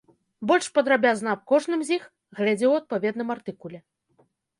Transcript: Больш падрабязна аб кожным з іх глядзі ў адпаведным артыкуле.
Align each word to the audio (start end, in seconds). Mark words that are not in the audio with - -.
Больш 0.51 0.67
падрабязна 0.77 1.29
аб 1.37 1.43
кожным 1.51 1.83
з 1.89 1.93
іх 1.97 2.07
глядзі 2.39 2.65
ў 2.69 2.73
адпаведным 2.83 3.29
артыкуле. 3.35 3.79